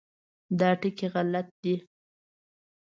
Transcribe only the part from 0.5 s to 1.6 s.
دا ټکي غلط